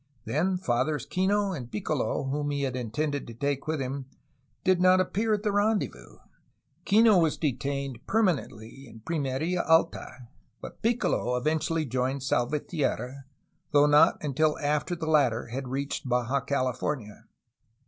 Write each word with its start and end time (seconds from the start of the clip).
Then 0.25 0.57
Fathers 0.57 1.05
Kino 1.05 1.51
and 1.51 1.71
Piccolo, 1.71 2.23
whom 2.23 2.49
he 2.49 2.63
had 2.63 2.75
intended 2.75 3.27
to 3.27 3.35
take 3.35 3.67
with 3.67 3.79
him, 3.79 4.07
did 4.63 4.81
not 4.81 4.99
appear 4.99 5.31
at 5.35 5.43
the 5.43 5.51
rendezvous; 5.51 6.17
Kino 6.85 7.19
was 7.19 7.37
detained 7.37 8.07
permanently 8.07 8.87
in 8.87 9.01
Pimerfa 9.01 9.63
Alta, 9.69 10.27
but 10.59 10.81
Piccolo 10.81 11.37
eventually 11.37 11.85
joined 11.85 12.23
Salvatierra, 12.23 13.25
though 13.69 13.85
not 13.85 14.17
until 14.23 14.57
after 14.57 14.95
the 14.95 15.05
latter 15.05 15.49
had 15.49 15.67
reached 15.67 16.09
Baja 16.09 16.39
California. 16.39 17.25